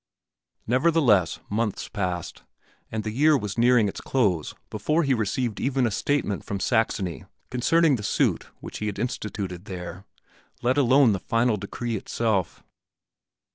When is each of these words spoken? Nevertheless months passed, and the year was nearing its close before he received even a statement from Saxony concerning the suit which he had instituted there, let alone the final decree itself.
Nevertheless 0.65 1.37
months 1.47 1.87
passed, 1.87 2.41
and 2.91 3.03
the 3.03 3.11
year 3.11 3.37
was 3.37 3.55
nearing 3.55 3.87
its 3.87 4.01
close 4.01 4.55
before 4.71 5.03
he 5.03 5.13
received 5.13 5.59
even 5.59 5.85
a 5.85 5.91
statement 5.91 6.43
from 6.43 6.59
Saxony 6.59 7.25
concerning 7.51 7.97
the 7.97 8.01
suit 8.01 8.45
which 8.61 8.79
he 8.79 8.87
had 8.87 8.97
instituted 8.97 9.65
there, 9.65 10.05
let 10.63 10.79
alone 10.79 11.11
the 11.13 11.19
final 11.19 11.55
decree 11.55 11.97
itself. 11.97 12.63